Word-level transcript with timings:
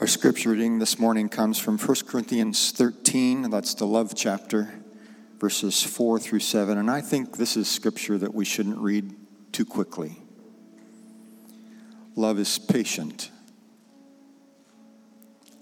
Our 0.00 0.06
scripture 0.06 0.48
reading 0.52 0.78
this 0.78 0.98
morning 0.98 1.28
comes 1.28 1.58
from 1.58 1.76
1 1.76 1.96
Corinthians 2.06 2.70
13, 2.70 3.50
that's 3.50 3.74
the 3.74 3.84
love 3.84 4.14
chapter, 4.16 4.72
verses 5.38 5.82
4 5.82 6.18
through 6.18 6.40
7. 6.40 6.78
And 6.78 6.90
I 6.90 7.02
think 7.02 7.36
this 7.36 7.54
is 7.54 7.68
scripture 7.68 8.16
that 8.16 8.32
we 8.32 8.46
shouldn't 8.46 8.78
read 8.78 9.14
too 9.52 9.66
quickly. 9.66 10.16
Love 12.16 12.38
is 12.38 12.58
patient, 12.58 13.30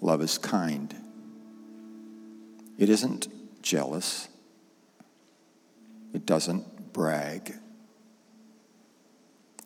love 0.01 0.23
is 0.23 0.39
kind. 0.39 0.95
It 2.79 2.89
isn't 2.89 3.27
jealous, 3.61 4.29
it 6.15 6.25
doesn't 6.25 6.93
brag, 6.93 7.55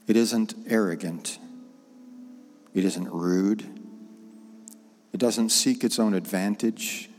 it 0.07 0.17
isn't 0.17 0.55
arrogant, 0.67 1.39
it 2.73 2.87
isn't 2.87 3.11
rude. 3.13 3.72
It 5.13 5.21
doesn't 5.21 5.51
seek 5.51 5.85
its 5.85 5.99
own 5.99 6.15
advantage. 6.15 7.11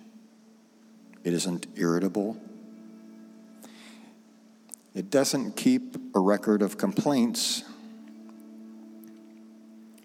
It 1.23 1.33
isn't 1.33 1.67
irritable. 1.75 2.37
It 4.95 5.09
doesn't 5.09 5.55
keep 5.55 5.95
a 6.15 6.19
record 6.19 6.61
of 6.61 6.77
complaints. 6.77 7.63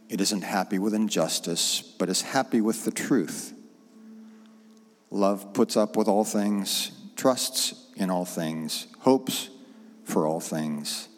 It 0.09 0.21
isn't 0.21 0.43
happy 0.43 0.79
with 0.79 0.95
injustice, 0.95 1.83
but 1.83 2.09
is 2.09 2.23
happy 2.23 2.61
with 2.61 2.85
the 2.85 2.91
truth. 2.91 3.53
Love 5.11 5.53
puts 5.55 5.77
up 5.77 5.97
with 5.97 6.09
all 6.09 6.25
things, 6.25 6.93
trusts 7.17 7.75
in 7.97 8.11
all 8.11 8.25
things, 8.25 8.87
hopes 9.01 9.49
for 10.05 10.27
all 10.27 10.41
things, 10.41 11.09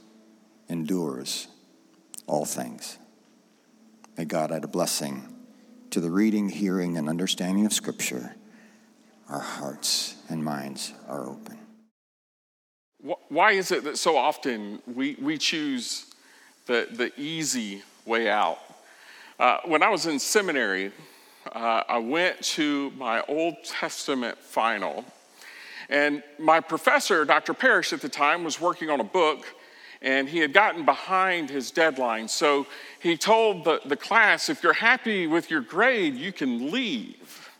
endures 0.68 1.48
all 2.26 2.44
things. 2.44 2.98
May 4.16 4.24
God 4.24 4.52
add 4.52 4.64
a 4.64 4.68
blessing 4.68 5.39
to 5.90 6.00
the 6.00 6.10
reading, 6.10 6.48
hearing, 6.48 6.96
and 6.96 7.08
understanding 7.08 7.66
of 7.66 7.72
Scripture, 7.72 8.36
our 9.28 9.40
hearts 9.40 10.16
and 10.28 10.44
minds 10.44 10.92
are 11.08 11.28
open. 11.28 11.58
Why 13.28 13.52
is 13.52 13.70
it 13.72 13.84
that 13.84 13.96
so 13.96 14.16
often 14.16 14.82
we, 14.86 15.16
we 15.20 15.38
choose 15.38 16.06
the, 16.66 16.86
the 16.90 17.12
easy 17.18 17.82
way 18.04 18.28
out? 18.28 18.58
Uh, 19.38 19.58
when 19.64 19.82
I 19.82 19.88
was 19.88 20.06
in 20.06 20.18
seminary, 20.18 20.92
uh, 21.52 21.82
I 21.88 21.98
went 21.98 22.40
to 22.42 22.90
my 22.96 23.22
Old 23.22 23.56
Testament 23.64 24.38
final, 24.38 25.04
and 25.88 26.22
my 26.38 26.60
professor, 26.60 27.24
Dr. 27.24 27.54
Parrish, 27.54 27.92
at 27.92 28.00
the 28.00 28.08
time, 28.08 28.44
was 28.44 28.60
working 28.60 28.90
on 28.90 29.00
a 29.00 29.04
book 29.04 29.46
and 30.02 30.28
he 30.28 30.38
had 30.38 30.52
gotten 30.52 30.84
behind 30.84 31.50
his 31.50 31.70
deadline. 31.70 32.28
So 32.28 32.66
he 33.00 33.16
told 33.16 33.64
the, 33.64 33.80
the 33.84 33.96
class, 33.96 34.48
if 34.48 34.62
you're 34.62 34.72
happy 34.72 35.26
with 35.26 35.50
your 35.50 35.60
grade, 35.60 36.16
you 36.16 36.32
can 36.32 36.70
leave. 36.70 37.50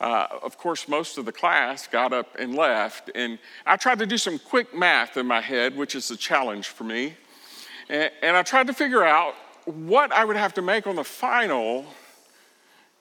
Uh, 0.00 0.26
of 0.42 0.58
course, 0.58 0.88
most 0.88 1.18
of 1.18 1.24
the 1.24 1.32
class 1.32 1.86
got 1.86 2.12
up 2.12 2.34
and 2.36 2.56
left. 2.56 3.10
And 3.14 3.38
I 3.64 3.76
tried 3.76 4.00
to 4.00 4.06
do 4.06 4.18
some 4.18 4.38
quick 4.40 4.74
math 4.74 5.16
in 5.16 5.26
my 5.26 5.40
head, 5.40 5.76
which 5.76 5.94
is 5.94 6.10
a 6.10 6.16
challenge 6.16 6.68
for 6.68 6.82
me. 6.82 7.14
And, 7.88 8.10
and 8.22 8.36
I 8.36 8.42
tried 8.42 8.66
to 8.66 8.72
figure 8.72 9.04
out 9.04 9.34
what 9.64 10.10
I 10.12 10.24
would 10.24 10.36
have 10.36 10.54
to 10.54 10.62
make 10.62 10.88
on 10.88 10.96
the 10.96 11.04
final 11.04 11.86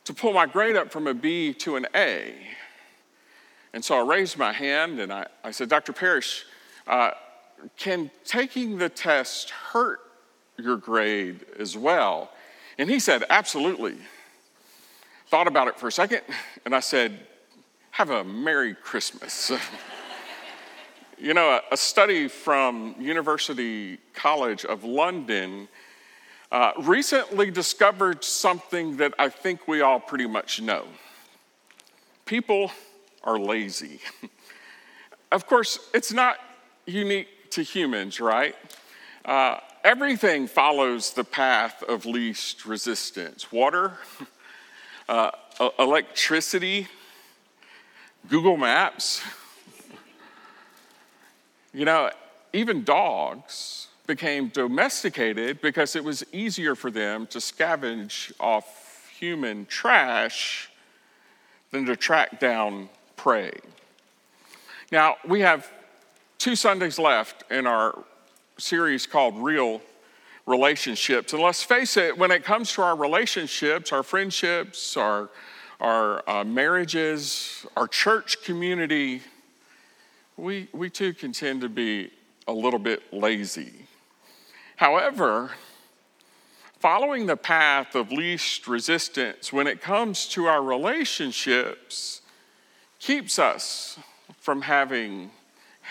to 0.04 0.14
pull 0.14 0.34
my 0.34 0.46
grade 0.46 0.76
up 0.76 0.92
from 0.92 1.08
a 1.08 1.14
B 1.16 1.54
to 1.56 1.76
an 1.76 1.88
A. 1.96 2.36
And 3.74 3.84
so 3.84 3.98
I 3.98 4.08
raised 4.08 4.38
my 4.38 4.52
hand 4.52 5.00
and 5.00 5.12
I, 5.12 5.26
I 5.44 5.52
said, 5.52 5.70
Dr. 5.70 5.94
Parrish, 5.94 6.46
uh, 6.86 7.12
can 7.78 8.12
taking 8.26 8.78
the 8.78 8.90
test 8.90 9.50
hurt 9.50 10.00
your 10.58 10.78
grade 10.78 11.46
as 11.60 11.78
well? 11.78 12.32
And 12.78 12.90
he 12.90 13.00
said, 13.00 13.24
Absolutely. 13.30 13.98
Thought 15.28 15.48
about 15.48 15.68
it 15.68 15.80
for 15.80 15.88
a 15.88 15.92
second, 15.92 16.22
and 16.66 16.76
I 16.76 16.82
said, 16.82 17.20
Have 17.92 18.10
a 18.10 18.24
Merry 18.24 18.74
Christmas. 18.74 19.52
you 21.18 21.34
know, 21.34 21.50
a, 21.52 21.62
a, 21.74 21.78
study 21.78 22.28
from 22.28 22.96
University 23.00 24.00
College 24.14 24.66
of 24.66 24.84
London 24.84 25.68
uh, 26.52 26.72
recently 26.82 27.50
discovered 27.50 28.24
something 28.24 28.98
that 28.98 29.14
I 29.18 29.30
think 29.30 29.68
we 29.68 29.82
all 29.82 30.00
pretty 30.00 30.28
much 30.28 30.62
know. 30.62 30.86
People 32.26 32.72
are 33.24 33.40
lazy. 33.40 34.00
of 35.32 35.48
course, 35.48 35.80
it's 35.94 36.12
not 36.12 36.38
unique 36.86 37.28
to 37.52 37.64
humans, 37.64 38.20
right? 38.20 38.56
Uh, 39.24 39.58
everything 39.84 40.48
follows 40.48 41.14
the 41.14 41.24
path 41.24 41.84
of 41.84 42.06
least 42.06 42.66
resistance 42.66 43.52
water, 43.52 43.94
uh, 45.10 45.32
electricity, 45.78 46.88
Google 48.30 48.58
Maps. 48.58 49.22
You 51.74 51.86
know, 51.86 52.10
even 52.54 52.84
dogs 52.84 53.88
became 54.08 54.50
domesticated 54.50 55.62
because 55.62 55.96
it 55.96 56.04
was 56.04 56.24
easier 56.34 56.76
for 56.76 56.92
them 56.92 57.28
to 57.28 57.38
scavenge 57.38 58.32
off 58.40 59.10
human 59.18 59.66
trash 59.68 60.70
than 61.72 61.86
to 61.86 61.96
track 61.96 62.40
down 62.40 62.90
prey. 63.16 63.52
Now, 64.92 65.16
we 65.26 65.42
have 65.42 65.72
two 66.42 66.56
Sundays 66.56 66.98
left 66.98 67.44
in 67.52 67.68
our 67.68 68.04
series 68.58 69.06
called 69.06 69.38
Real 69.38 69.80
Relationships. 70.48 71.34
And 71.34 71.42
let's 71.44 71.62
face 71.62 71.98
it, 71.98 72.18
when 72.18 72.32
it 72.32 72.44
comes 72.44 72.72
to 72.74 72.82
our 72.82 72.96
relationships, 72.96 73.92
our 73.92 74.02
friendships, 74.02 74.98
our, 74.98 75.30
our 75.80 76.28
uh, 76.28 76.44
marriages, 76.44 77.64
our 77.78 77.88
church 77.88 78.42
community, 78.44 79.22
we, 80.36 80.68
we 80.74 80.90
too 80.90 81.14
can 81.14 81.32
tend 81.32 81.62
to 81.62 81.70
be 81.70 82.10
a 82.48 82.52
little 82.52 82.80
bit 82.80 83.14
lazy. 83.14 83.86
However, 84.78 85.52
following 86.80 87.28
the 87.28 87.38
path 87.38 87.94
of 87.94 88.12
least 88.12 88.68
resistance 88.68 89.54
when 89.54 89.68
it 89.68 89.80
comes 89.80 90.28
to 90.30 90.48
our 90.48 90.64
relationships 90.64 92.22
keeps 92.98 93.38
us 93.38 94.00
from 94.40 94.64
having 94.64 95.30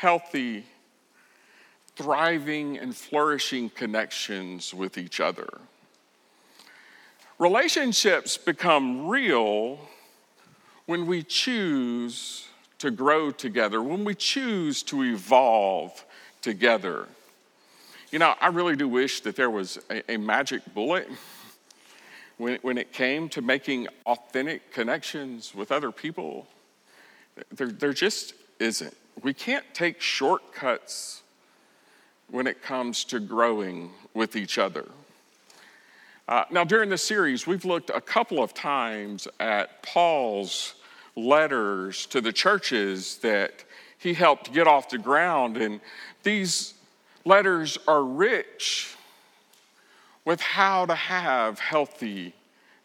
healthy, 0.00 0.64
thriving, 1.94 2.78
and 2.78 2.96
flourishing 2.96 3.68
connections 3.68 4.72
with 4.72 4.96
each 4.96 5.20
other. 5.20 5.60
Relationships 7.38 8.38
become 8.38 9.06
real 9.06 9.78
when 10.86 11.06
we 11.06 11.22
choose 11.22 12.48
to 12.78 12.90
grow 12.90 13.30
together, 13.30 13.82
when 13.82 14.02
we 14.02 14.14
choose 14.14 14.82
to 14.82 15.02
evolve 15.02 16.02
together. 16.40 17.06
You 18.10 18.20
know, 18.20 18.34
I 18.40 18.46
really 18.46 18.76
do 18.76 18.88
wish 18.88 19.20
that 19.20 19.36
there 19.36 19.50
was 19.50 19.78
a, 19.90 20.14
a 20.14 20.16
magic 20.16 20.62
bullet 20.72 21.10
when, 22.38 22.58
when 22.62 22.78
it 22.78 22.94
came 22.94 23.28
to 23.28 23.42
making 23.42 23.86
authentic 24.06 24.72
connections 24.72 25.54
with 25.54 25.70
other 25.70 25.92
people. 25.92 26.46
There, 27.54 27.68
there 27.68 27.92
just 27.92 28.32
isn't. 28.58 28.96
We 29.22 29.34
can't 29.34 29.64
take 29.74 30.00
shortcuts 30.00 31.22
when 32.30 32.46
it 32.46 32.62
comes 32.62 33.04
to 33.06 33.20
growing 33.20 33.90
with 34.14 34.34
each 34.34 34.56
other. 34.56 34.86
Uh, 36.26 36.44
now, 36.50 36.64
during 36.64 36.88
this 36.88 37.02
series, 37.02 37.46
we've 37.46 37.64
looked 37.64 37.90
a 37.90 38.00
couple 38.00 38.42
of 38.42 38.54
times 38.54 39.28
at 39.38 39.82
Paul's 39.82 40.74
letters 41.16 42.06
to 42.06 42.20
the 42.20 42.32
churches 42.32 43.18
that 43.18 43.64
he 43.98 44.14
helped 44.14 44.52
get 44.54 44.66
off 44.66 44.88
the 44.88 44.96
ground, 44.96 45.58
and 45.58 45.80
these 46.22 46.74
letters 47.26 47.76
are 47.86 48.04
rich 48.04 48.94
with 50.24 50.40
how 50.40 50.86
to 50.86 50.94
have 50.94 51.58
healthy 51.58 52.32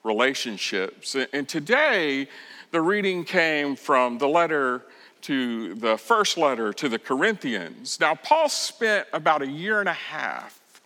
relationships. 0.04 1.16
And 1.32 1.48
today, 1.48 2.28
the 2.72 2.82
reading 2.82 3.24
came 3.24 3.76
from 3.76 4.18
the 4.18 4.28
letter 4.28 4.82
to 5.26 5.74
the 5.74 5.98
first 5.98 6.38
letter 6.38 6.72
to 6.72 6.88
the 6.88 7.00
Corinthians. 7.00 8.00
Now, 8.00 8.14
Paul 8.14 8.48
spent 8.48 9.08
about 9.12 9.42
a 9.42 9.48
year 9.48 9.80
and 9.80 9.90
a 9.90 9.94
half 9.94 10.82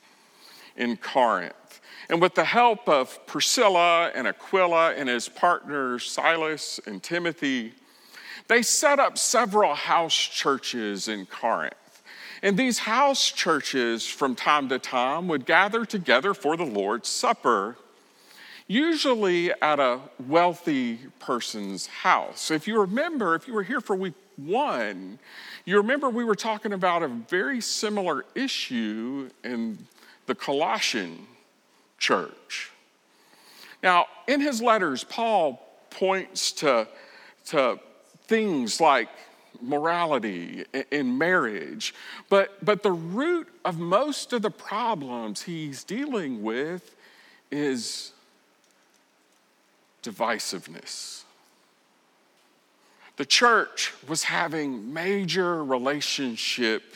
in 0.78 0.96
Corinth. 0.96 1.82
And 2.10 2.22
with 2.22 2.36
the 2.36 2.46
help 2.46 2.88
of 2.88 3.28
Priscilla 3.28 4.12
and 4.16 4.26
Aquila 4.28 4.94
and 4.94 5.10
his 5.10 5.28
partners 5.28 6.10
Silas 6.10 6.80
and 6.86 7.04
Timothy, 7.04 7.74
they 8.48 8.62
set 8.62 8.98
up 8.98 9.18
several 9.18 9.76
house 9.76 10.16
churches 10.16 11.10
in 11.10 11.26
Corinth. 11.26 12.02
And 12.42 12.56
these 12.56 12.80
house 12.80 13.30
churches, 13.30 14.08
from 14.08 14.36
time 14.36 14.70
to 14.70 14.80
time, 14.80 15.28
would 15.28 15.46
gather 15.46 15.84
together 15.84 16.34
for 16.34 16.56
the 16.56 16.66
Lord's 16.66 17.10
Supper, 17.10 17.76
usually 18.68 19.52
at 19.62 19.82
a 19.82 20.00
wealthy 20.26 21.00
person's 21.20 21.88
house. 21.88 22.50
If 22.50 22.70
you 22.70 22.80
remember, 22.80 23.36
if 23.36 23.50
you 23.50 23.54
were 23.54 23.64
here 23.64 23.82
for 23.82 23.98
week 23.98 24.14
1, 24.46 25.20
you 25.66 25.78
remember 25.78 26.10
we 26.10 26.24
were 26.24 26.36
talking 26.36 26.74
about 26.74 27.04
a 27.04 27.08
very 27.08 27.62
similar 27.62 28.26
issue 28.36 29.30
in 29.44 29.78
the 30.26 30.36
Colossian 30.36 31.28
church. 31.98 32.72
Now, 33.82 34.08
in 34.28 34.42
his 34.42 34.62
letters, 34.62 35.04
Paul 35.04 35.62
points 35.90 36.52
to, 36.54 36.88
to 37.48 37.80
things 38.28 38.80
like 38.80 39.10
morality 39.62 40.66
in 40.92 41.18
marriage, 41.18 41.94
but, 42.30 42.64
but 42.64 42.84
the 42.84 42.92
root 42.92 43.48
of 43.66 43.80
most 43.80 44.34
of 44.34 44.42
the 44.42 44.52
problems 44.52 45.44
he's 45.44 45.84
dealing 45.84 46.44
with 46.44 46.96
is 47.52 48.12
divisiveness. 50.04 51.24
The 53.20 53.26
church 53.26 53.92
was 54.08 54.24
having 54.24 54.94
major 54.94 55.62
relationship 55.62 56.96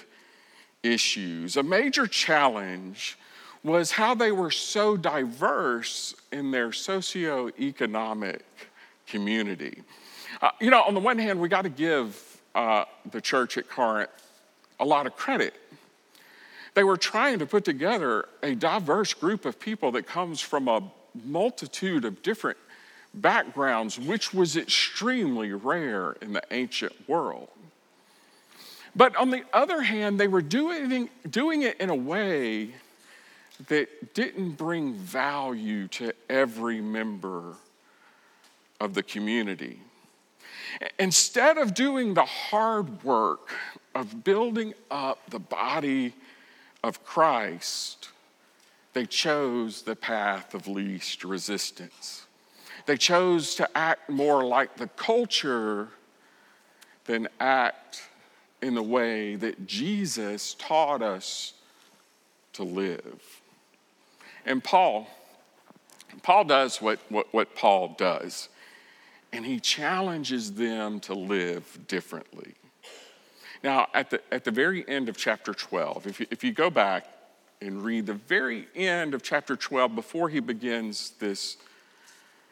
issues. 0.82 1.58
A 1.58 1.64
major 1.64 2.08
challenge 2.08 3.18
was 3.62 3.92
how 3.92 4.16
they 4.16 4.32
were 4.32 4.50
so 4.50 4.96
diverse 4.96 6.16
in 6.32 6.52
their 6.52 6.70
socioeconomic 6.70 8.40
community. 9.06 9.84
Uh, 10.42 10.52
you 10.62 10.70
know, 10.70 10.84
on 10.84 10.94
the 10.94 11.02
one 11.02 11.20
hand, 11.20 11.42
we 11.42 11.50
got 11.50 11.64
to 11.64 11.70
give 11.70 12.42
uh, 12.56 12.86
the 13.12 13.20
church 13.20 13.58
at 13.58 13.68
Corinth 13.68 14.10
a 14.80 14.86
lot 14.86 15.06
of 15.06 15.18
credit. 15.18 15.54
They 16.74 16.86
were 16.86 16.96
trying 16.96 17.40
to 17.40 17.46
put 17.46 17.66
together 17.66 18.30
a 18.42 18.56
diverse 18.56 19.14
group 19.14 19.44
of 19.44 19.60
people 19.60 19.92
that 19.92 20.08
comes 20.08 20.40
from 20.40 20.70
a 20.70 20.90
multitude 21.26 22.06
of 22.06 22.24
different 22.24 22.58
backgrounds, 23.14 24.00
which 24.00 24.34
was 24.34 24.58
extremely 24.58 25.52
rare 25.54 26.14
in 26.22 26.34
the 26.34 26.44
ancient 26.52 26.94
world. 27.08 27.50
But 28.96 29.16
on 29.16 29.32
the 29.32 29.44
other 29.54 29.82
hand, 29.82 30.20
they 30.20 30.28
were 30.28 30.42
doing, 30.42 31.10
doing 31.30 31.64
it 31.64 31.80
in 31.80 31.90
a 31.90 31.96
way 31.96 32.76
that 33.68 34.14
didn't 34.14 34.52
bring 34.52 34.94
value 34.94 35.88
to 35.88 36.14
every 36.30 36.82
member 36.82 37.56
of 38.80 38.94
the 38.94 39.04
community. 39.04 39.80
Instead 41.00 41.58
of 41.58 41.74
doing 41.74 42.14
the 42.14 42.26
hard 42.26 43.04
work 43.04 43.54
of 43.96 44.24
building 44.24 44.74
up 44.90 45.30
the 45.30 45.40
body 45.40 46.14
of 46.84 47.04
Christ, 47.06 48.10
they 48.94 49.06
chose 49.06 49.84
the 49.84 49.96
path 49.96 50.54
of 50.54 50.68
least 50.68 51.24
resistance. 51.24 52.23
They 52.86 52.98
chose 52.98 53.56
to 53.56 53.78
act 53.78 54.10
more 54.10 54.44
like 54.44 54.76
the 54.76 54.88
culture 54.88 55.90
than 57.06 57.28
act 57.40 58.04
in 58.62 58.76
the 58.76 58.84
way 58.84 59.36
that 59.36 59.68
Jesus 59.68 60.54
taught 60.56 61.02
us 61.02 61.54
to 62.54 62.64
live. 62.64 63.42
And 64.46 64.64
Paul, 64.64 65.08
Paul 66.22 66.46
does 66.46 66.82
what, 66.82 67.00
what, 67.10 67.34
what 67.34 67.56
Paul 67.56 67.96
does, 67.98 68.50
and 69.32 69.46
he 69.46 69.60
challenges 69.60 70.54
them 70.54 71.00
to 71.02 71.14
live 71.14 71.80
differently. 71.88 72.54
Now, 73.64 73.88
at 73.94 74.10
the, 74.10 74.22
at 74.32 74.44
the 74.44 74.52
very 74.52 74.88
end 74.88 75.08
of 75.08 75.18
chapter 75.18 75.54
12, 75.54 76.08
if 76.08 76.20
you, 76.20 76.28
if 76.30 76.44
you 76.44 76.52
go 76.52 76.70
back 76.70 77.08
and 77.62 77.82
read 77.82 78.06
the 78.06 78.14
very 78.14 78.68
end 78.76 79.14
of 79.14 79.24
chapter 79.24 79.56
12 79.56 79.96
before 79.96 80.28
he 80.28 80.42
begins 80.42 81.12
this 81.20 81.58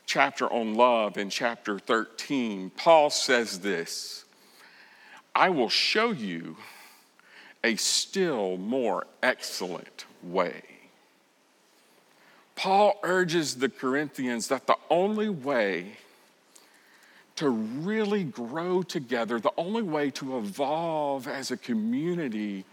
chapter 0.06 0.46
on 0.52 0.76
love 0.76 1.18
in 1.18 1.30
chapter 1.30 1.80
13, 1.80 2.72
Paul 2.72 3.10
says 3.10 3.60
this 3.60 4.26
I 5.34 5.50
will 5.50 5.70
show 5.70 6.12
you 6.12 6.58
a 7.64 7.76
still 7.76 8.58
more 8.58 9.06
excellent 9.22 10.06
way. 10.24 10.64
Paul 12.56 13.00
urges 13.04 13.56
the 13.56 13.70
Corinthians 13.70 14.48
that 14.50 14.68
the 14.68 14.78
only 14.90 15.30
way 15.30 15.98
to 17.38 17.50
really 17.50 18.24
grow 18.24 18.84
together, 18.84 19.40
the 19.40 19.54
only 19.58 19.82
way 19.82 20.12
to 20.12 20.38
evolve 20.38 21.28
as 21.28 21.50
a 21.50 21.58
community 21.58 22.66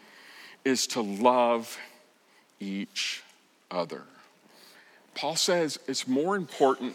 is 0.65 0.87
to 0.89 1.01
love 1.01 1.79
each 2.61 3.23
other. 3.71 4.03
Paul 5.15 5.37
says 5.37 5.79
it's 5.87 6.07
more 6.07 6.37
important 6.37 6.95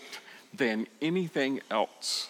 than 0.56 0.88
anything 1.02 1.62
else. 1.72 2.28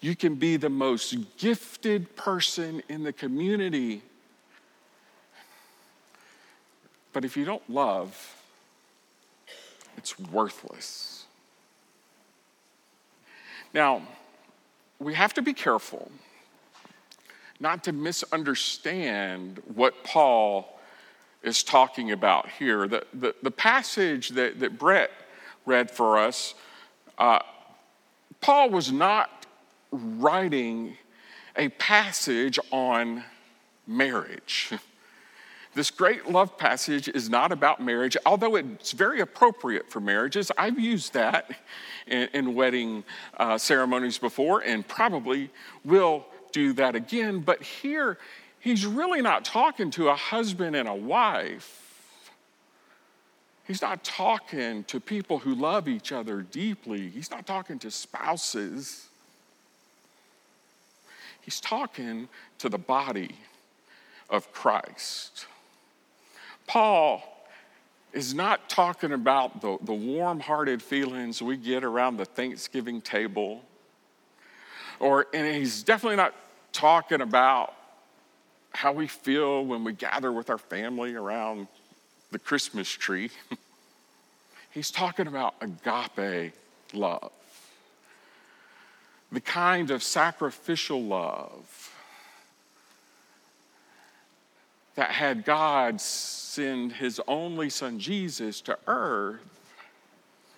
You 0.00 0.16
can 0.16 0.34
be 0.34 0.56
the 0.56 0.68
most 0.68 1.14
gifted 1.38 2.16
person 2.16 2.82
in 2.88 3.04
the 3.04 3.12
community, 3.12 4.02
but 7.12 7.24
if 7.24 7.36
you 7.36 7.44
don't 7.44 7.68
love, 7.70 8.36
it's 9.96 10.18
worthless. 10.18 11.26
Now, 13.72 14.02
we 14.98 15.14
have 15.14 15.34
to 15.34 15.42
be 15.42 15.52
careful 15.52 16.10
not 17.60 17.84
to 17.84 17.92
misunderstand 17.92 19.62
what 19.72 20.02
Paul 20.02 20.80
is 21.44 21.62
talking 21.62 22.10
about 22.10 22.48
here. 22.50 22.88
The, 22.88 23.06
the, 23.14 23.34
the 23.42 23.50
passage 23.50 24.30
that, 24.30 24.58
that 24.60 24.78
Brett 24.78 25.10
read 25.64 25.90
for 25.90 26.18
us, 26.18 26.54
uh, 27.18 27.40
Paul 28.40 28.70
was 28.70 28.90
not 28.90 29.46
writing 29.90 30.96
a 31.56 31.68
passage 31.68 32.58
on 32.70 33.24
marriage. 33.86 34.72
This 35.74 35.90
great 35.90 36.28
love 36.28 36.58
passage 36.58 37.08
is 37.08 37.30
not 37.30 37.50
about 37.50 37.80
marriage, 37.80 38.14
although 38.26 38.56
it's 38.56 38.92
very 38.92 39.20
appropriate 39.20 39.90
for 39.90 40.00
marriages. 40.00 40.52
I've 40.58 40.78
used 40.78 41.14
that 41.14 41.50
in, 42.06 42.28
in 42.34 42.54
wedding 42.54 43.04
uh, 43.38 43.56
ceremonies 43.56 44.18
before 44.18 44.60
and 44.60 44.86
probably 44.86 45.50
will 45.82 46.26
do 46.52 46.74
that 46.74 46.94
again. 46.94 47.40
But 47.40 47.62
here, 47.62 48.18
he's 48.60 48.84
really 48.84 49.22
not 49.22 49.46
talking 49.46 49.90
to 49.92 50.10
a 50.10 50.14
husband 50.14 50.76
and 50.76 50.86
a 50.86 50.94
wife. 50.94 51.81
He's 53.66 53.80
not 53.80 54.02
talking 54.02 54.84
to 54.84 54.98
people 54.98 55.38
who 55.38 55.54
love 55.54 55.88
each 55.88 56.10
other 56.12 56.42
deeply. 56.42 57.08
He's 57.08 57.30
not 57.30 57.46
talking 57.46 57.78
to 57.80 57.90
spouses. 57.90 59.08
He's 61.40 61.60
talking 61.60 62.28
to 62.58 62.68
the 62.68 62.78
body 62.78 63.36
of 64.28 64.52
Christ. 64.52 65.46
Paul 66.66 67.22
is 68.12 68.34
not 68.34 68.68
talking 68.68 69.12
about 69.12 69.60
the, 69.60 69.78
the 69.82 69.92
warm 69.92 70.40
hearted 70.40 70.82
feelings 70.82 71.40
we 71.40 71.56
get 71.56 71.84
around 71.84 72.16
the 72.16 72.24
Thanksgiving 72.24 73.00
table, 73.00 73.62
or, 75.00 75.26
and 75.32 75.56
he's 75.56 75.82
definitely 75.82 76.16
not 76.16 76.34
talking 76.72 77.20
about 77.20 77.74
how 78.74 78.92
we 78.92 79.06
feel 79.06 79.64
when 79.64 79.84
we 79.84 79.92
gather 79.92 80.32
with 80.32 80.50
our 80.50 80.58
family 80.58 81.14
around 81.14 81.68
the 82.32 82.38
Christmas 82.38 82.88
tree. 82.88 83.30
he's 84.70 84.90
talking 84.90 85.26
about 85.26 85.54
agape 85.60 86.52
love, 86.92 87.32
the 89.30 89.40
kind 89.40 89.90
of 89.90 90.02
sacrificial 90.02 91.02
love 91.02 91.90
that 94.94 95.10
had 95.10 95.44
God 95.44 96.00
send 96.00 96.92
his 96.92 97.20
only 97.26 97.70
son 97.70 97.98
Jesus 97.98 98.60
to 98.62 98.78
earth 98.86 99.40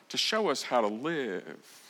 to 0.09 0.17
show 0.17 0.49
us 0.49 0.63
how 0.63 0.81
to 0.81 0.89
live 0.89 1.83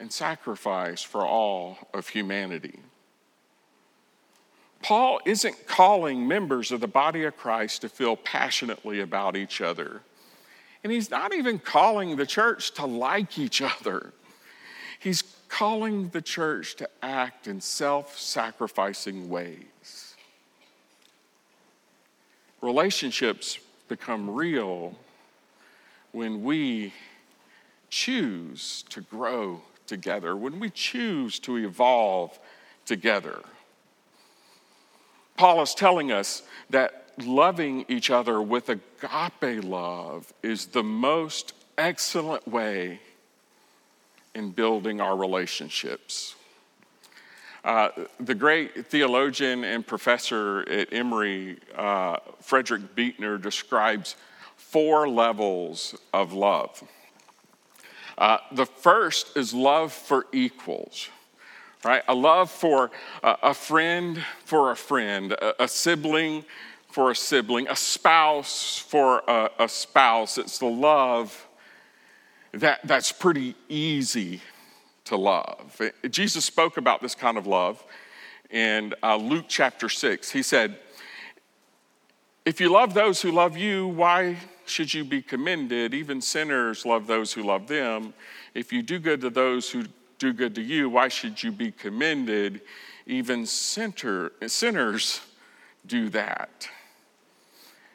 and 0.00 0.12
sacrifice 0.12 1.02
for 1.02 1.26
all 1.26 1.78
of 1.92 2.08
humanity. 2.08 2.78
Paul 4.82 5.20
isn't 5.24 5.66
calling 5.66 6.26
members 6.26 6.70
of 6.70 6.80
the 6.80 6.88
body 6.88 7.24
of 7.24 7.36
Christ 7.36 7.82
to 7.82 7.88
feel 7.88 8.16
passionately 8.16 9.00
about 9.00 9.36
each 9.36 9.60
other. 9.60 10.02
And 10.84 10.92
he's 10.92 11.10
not 11.10 11.34
even 11.34 11.58
calling 11.58 12.16
the 12.16 12.26
church 12.26 12.72
to 12.74 12.86
like 12.86 13.38
each 13.38 13.60
other. 13.60 14.12
He's 15.00 15.22
calling 15.48 16.10
the 16.10 16.22
church 16.22 16.76
to 16.76 16.88
act 17.02 17.48
in 17.48 17.60
self 17.60 18.18
sacrificing 18.18 19.28
ways. 19.28 20.14
Relationships 22.60 23.58
become 23.88 24.30
real 24.30 24.96
when 26.12 26.42
we 26.42 26.92
choose 27.90 28.84
to 28.90 29.00
grow 29.00 29.62
together, 29.86 30.36
when 30.36 30.60
we 30.60 30.70
choose 30.70 31.38
to 31.40 31.56
evolve 31.56 32.38
together. 32.84 33.42
Paul 35.38 35.62
is 35.62 35.72
telling 35.72 36.10
us 36.10 36.42
that 36.70 37.12
loving 37.24 37.84
each 37.88 38.10
other 38.10 38.42
with 38.42 38.68
agape 38.68 39.62
love 39.62 40.32
is 40.42 40.66
the 40.66 40.82
most 40.82 41.52
excellent 41.78 42.46
way 42.48 42.98
in 44.34 44.50
building 44.50 45.00
our 45.00 45.16
relationships. 45.16 46.34
Uh, 47.64 47.90
the 48.18 48.34
great 48.34 48.86
theologian 48.86 49.62
and 49.62 49.86
professor 49.86 50.68
at 50.68 50.92
Emory, 50.92 51.58
uh, 51.76 52.16
Frederick 52.40 52.96
Buechner, 52.96 53.38
describes 53.38 54.16
four 54.56 55.08
levels 55.08 55.94
of 56.12 56.32
love. 56.32 56.82
Uh, 58.16 58.38
the 58.50 58.66
first 58.66 59.36
is 59.36 59.54
love 59.54 59.92
for 59.92 60.26
equals, 60.32 61.10
right? 61.84 62.02
A 62.08 62.14
love 62.14 62.50
for 62.50 62.90
a, 63.22 63.54
friend 63.54 64.24
for 64.44 64.70
a 64.70 64.76
friend, 64.76 65.32
a, 65.32 65.64
a, 65.64 65.68
sibling 65.68 66.44
for 66.90 67.10
a 67.10 67.16
sibling, 67.16 67.68
a 67.68 67.76
spouse 67.76 68.78
for 68.78 69.22
a, 69.28 69.50
a 69.60 69.68
spouse. 69.68 70.38
It's 70.38 70.58
the 70.58 70.66
love 70.66 71.46
that, 72.52 72.80
that's 72.84 73.12
pretty 73.12 73.54
easy 73.68 74.40
to 75.04 75.16
love. 75.16 75.80
Jesus 76.10 76.44
spoke 76.44 76.76
about 76.76 77.00
this 77.00 77.14
kind 77.14 77.38
of 77.38 77.46
love 77.46 77.82
in 78.50 78.94
uh, 79.02 79.16
Luke 79.16 79.46
chapter 79.48 79.88
6. 79.88 80.30
He 80.30 80.42
said, 80.42 80.78
If 82.44 82.60
you 82.60 82.70
love 82.70 82.94
those 82.94 83.22
who 83.22 83.30
love 83.30 83.56
you, 83.56 83.88
why 83.88 84.36
should 84.66 84.92
you 84.92 85.04
be 85.04 85.22
commended? 85.22 85.94
Even 85.94 86.20
sinners 86.20 86.84
love 86.84 87.06
those 87.06 87.32
who 87.32 87.42
love 87.42 87.68
them. 87.68 88.12
If 88.54 88.72
you 88.72 88.82
do 88.82 88.98
good 88.98 89.20
to 89.22 89.30
those 89.30 89.70
who 89.70 89.84
do 90.18 90.32
good 90.32 90.54
to 90.56 90.62
you, 90.62 90.90
why 90.90 91.08
should 91.08 91.42
you 91.42 91.52
be 91.52 91.70
commended? 91.70 92.60
Even 93.06 93.46
center, 93.46 94.32
sinners 94.46 95.20
do 95.86 96.08
that. 96.10 96.68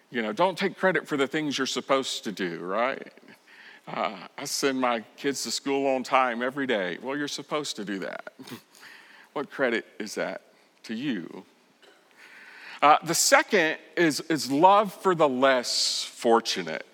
You 0.09 0.21
know, 0.21 0.33
don't 0.33 0.57
take 0.57 0.77
credit 0.77 1.07
for 1.07 1.17
the 1.17 1.27
things 1.27 1.57
you're 1.57 1.67
supposed 1.67 2.23
to 2.25 2.31
do, 2.31 2.59
right? 2.59 3.11
Uh, 3.87 4.15
I 4.37 4.45
send 4.45 4.79
my 4.79 5.03
kids 5.17 5.43
to 5.43 5.51
school 5.51 5.87
on 5.87 6.03
time 6.03 6.41
every 6.41 6.67
day. 6.67 6.97
Well, 7.01 7.17
you're 7.17 7.27
supposed 7.27 7.75
to 7.75 7.85
do 7.85 7.99
that. 7.99 8.33
what 9.33 9.49
credit 9.49 9.85
is 9.99 10.15
that 10.15 10.41
to 10.83 10.93
you? 10.93 11.43
Uh, 12.81 12.97
the 13.03 13.15
second 13.15 13.77
is, 13.97 14.19
is 14.21 14.51
love 14.51 14.93
for 14.93 15.15
the 15.15 15.27
less 15.27 16.03
fortunate. 16.03 16.85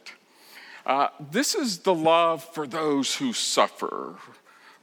Uh, 0.86 1.10
this 1.32 1.56
is 1.56 1.80
the 1.80 1.94
love 1.94 2.44
for 2.44 2.66
those 2.66 3.16
who 3.16 3.34
suffer, 3.34 4.16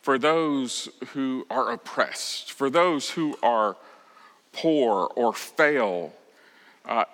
for 0.07 0.19
those 0.19 0.89
who 1.15 1.45
are 1.51 1.73
oppressed, 1.73 2.53
for 2.53 2.71
those 2.71 3.11
who 3.11 3.37
are 3.43 3.77
poor 4.53 5.11
or 5.17 5.33
fail. 5.33 6.13
Uh, 6.85 7.07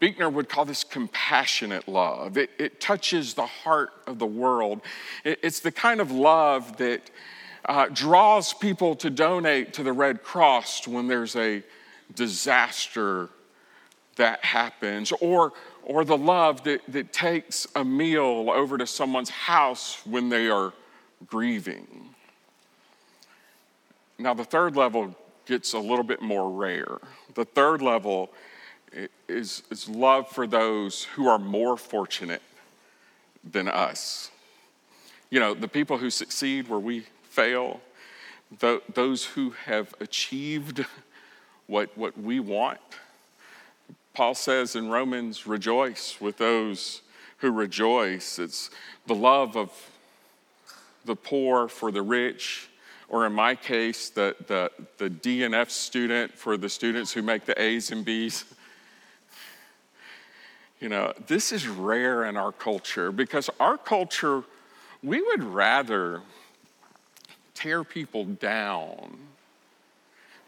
Buechner 0.00 0.28
would 0.28 0.48
call 0.48 0.64
this 0.64 0.82
compassionate 0.82 1.86
love. 1.86 2.36
It, 2.36 2.50
it, 2.58 2.80
touches 2.80 3.34
the 3.34 3.46
heart 3.46 3.92
of 4.08 4.18
the 4.18 4.26
world. 4.26 4.80
It, 5.22 5.38
it's 5.44 5.60
the 5.60 5.70
kind 5.70 6.00
of 6.00 6.10
love 6.10 6.78
that 6.78 7.08
uh, 7.66 7.86
draws 7.92 8.54
people 8.54 8.96
to 8.96 9.08
donate 9.08 9.72
to 9.74 9.84
the 9.84 9.92
Red 9.92 10.24
Cross 10.24 10.88
when 10.88 11.06
there's 11.06 11.36
a 11.36 11.62
disaster 12.16 13.28
that 14.16 14.44
happens, 14.44 15.12
or, 15.20 15.52
or 15.84 16.04
the 16.04 16.18
love 16.18 16.64
that, 16.64 16.80
that 16.88 17.12
takes 17.12 17.68
a 17.76 17.84
meal 17.84 18.50
over 18.50 18.78
to 18.78 18.86
someone's 18.88 19.30
house 19.30 20.04
when 20.04 20.28
they 20.28 20.48
are 20.48 20.72
grieving. 21.26 22.14
Now, 24.18 24.34
the 24.34 24.44
third 24.44 24.76
level 24.76 25.14
gets 25.46 25.72
a 25.72 25.78
little 25.78 26.04
bit 26.04 26.20
more 26.20 26.50
rare. 26.50 26.98
The 27.34 27.44
third 27.44 27.82
level 27.82 28.30
is, 29.28 29.62
is 29.70 29.88
love 29.88 30.28
for 30.28 30.46
those 30.46 31.04
who 31.04 31.28
are 31.28 31.38
more 31.38 31.76
fortunate 31.76 32.42
than 33.42 33.68
us. 33.68 34.30
You 35.30 35.40
know, 35.40 35.54
the 35.54 35.68
people 35.68 35.98
who 35.98 36.10
succeed 36.10 36.68
where 36.68 36.78
we 36.78 37.06
fail, 37.22 37.80
the, 38.58 38.82
those 38.92 39.24
who 39.24 39.50
have 39.50 39.94
achieved 40.00 40.84
what, 41.66 41.96
what 41.96 42.18
we 42.20 42.40
want. 42.40 42.80
Paul 44.12 44.34
says 44.34 44.74
in 44.74 44.90
Romans, 44.90 45.46
rejoice 45.46 46.20
with 46.20 46.36
those 46.36 47.02
who 47.38 47.50
rejoice. 47.52 48.38
It's 48.38 48.70
the 49.06 49.14
love 49.14 49.56
of 49.56 49.72
the 51.04 51.16
poor 51.16 51.68
for 51.68 51.90
the 51.90 52.02
rich, 52.02 52.68
or 53.08 53.26
in 53.26 53.32
my 53.32 53.54
case, 53.54 54.10
the, 54.10 54.36
the, 54.46 54.70
the 54.98 55.10
DNF 55.10 55.70
student 55.70 56.36
for 56.36 56.56
the 56.56 56.68
students 56.68 57.12
who 57.12 57.22
make 57.22 57.44
the 57.44 57.60
A's 57.60 57.90
and 57.90 58.04
B's. 58.04 58.44
You 60.80 60.88
know, 60.88 61.12
this 61.26 61.52
is 61.52 61.68
rare 61.68 62.24
in 62.24 62.36
our 62.36 62.52
culture 62.52 63.12
because 63.12 63.50
our 63.58 63.76
culture, 63.76 64.44
we 65.02 65.20
would 65.20 65.42
rather 65.42 66.22
tear 67.54 67.84
people 67.84 68.24
down 68.24 69.18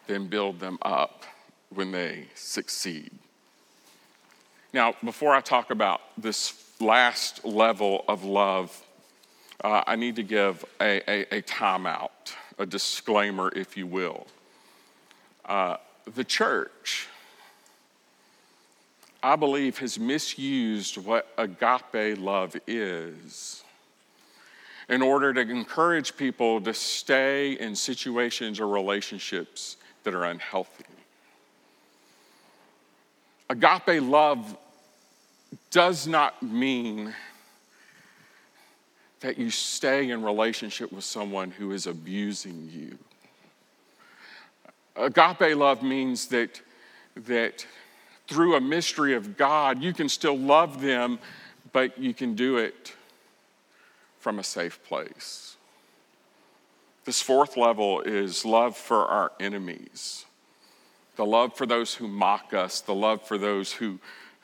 than 0.06 0.28
build 0.28 0.58
them 0.58 0.78
up 0.82 1.24
when 1.68 1.92
they 1.92 2.26
succeed. 2.34 3.10
Now, 4.72 4.94
before 5.04 5.34
I 5.34 5.40
talk 5.40 5.70
about 5.70 6.00
this 6.16 6.54
last 6.80 7.44
level 7.44 8.04
of 8.08 8.24
love, 8.24 8.82
uh, 9.62 9.84
I 9.86 9.96
need 9.96 10.16
to 10.16 10.22
give 10.22 10.64
a, 10.80 11.02
a, 11.08 11.38
a, 11.38 11.42
timeout, 11.42 12.34
a 12.58 12.66
disclaimer, 12.66 13.50
if 13.54 13.76
you 13.76 13.86
will. 13.86 14.26
Uh, 15.44 15.76
the 16.14 16.24
church 16.24 17.08
I 19.22 19.36
believe, 19.36 19.78
has 19.78 20.00
misused 20.00 20.96
what 20.96 21.28
agape 21.38 22.18
love 22.18 22.56
is 22.66 23.62
in 24.88 25.00
order 25.00 25.32
to 25.32 25.40
encourage 25.40 26.16
people 26.16 26.60
to 26.62 26.74
stay 26.74 27.52
in 27.52 27.76
situations 27.76 28.58
or 28.58 28.66
relationships 28.66 29.76
that 30.02 30.12
are 30.12 30.24
unhealthy. 30.24 30.84
Agape 33.48 34.02
love 34.02 34.56
does 35.70 36.08
not 36.08 36.42
mean 36.42 37.14
that 39.22 39.38
you 39.38 39.50
stay 39.50 40.10
in 40.10 40.22
relationship 40.22 40.92
with 40.92 41.04
someone 41.04 41.50
who 41.50 41.72
is 41.72 41.86
abusing 41.86 42.68
you. 42.72 42.98
Agape 44.94 45.56
love 45.56 45.82
means 45.82 46.26
that, 46.26 46.60
that 47.16 47.66
through 48.28 48.56
a 48.56 48.60
mystery 48.60 49.14
of 49.14 49.36
God, 49.36 49.82
you 49.82 49.92
can 49.92 50.08
still 50.08 50.36
love 50.36 50.80
them, 50.80 51.18
but 51.72 51.98
you 51.98 52.12
can 52.12 52.34
do 52.34 52.58
it 52.58 52.94
from 54.18 54.38
a 54.38 54.44
safe 54.44 54.82
place. 54.84 55.56
This 57.04 57.22
fourth 57.22 57.56
level 57.56 58.00
is 58.00 58.44
love 58.44 58.76
for 58.76 59.06
our 59.06 59.32
enemies, 59.40 60.24
the 61.16 61.26
love 61.26 61.56
for 61.56 61.66
those 61.66 61.94
who 61.94 62.06
mock 62.06 62.54
us, 62.54 62.80
the 62.80 62.94
love 62.94 63.26
for 63.26 63.38
those 63.38 63.72
who, 63.72 63.98